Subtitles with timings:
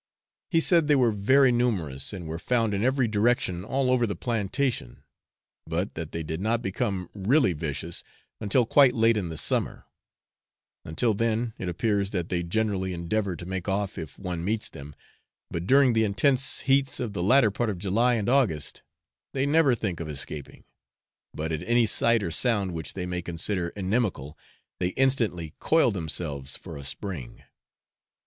[0.49, 4.15] He said they were very numerous, and were found in every direction all over the
[4.15, 5.03] plantation,
[5.67, 8.03] but that they did not become really vicious
[8.39, 9.85] until quite late in the summer;
[10.83, 14.95] until then, it appears that they generally endeavour to make off if one meets them,
[15.51, 18.81] but during the intense heats of the latter part of July and August
[19.35, 20.63] they never think of escaping,
[21.31, 24.35] but at any sight or sound which they may consider inimical,
[24.79, 27.43] they instantly coil themselves for a spring.